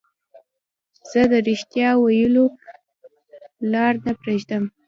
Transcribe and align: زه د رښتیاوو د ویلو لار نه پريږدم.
زه 1.09 1.21
د 1.31 1.33
رښتیاوو 1.47 2.05
د 2.05 2.05
ویلو 2.13 2.45
لار 3.71 3.93
نه 4.05 4.13
پريږدم. 4.21 4.63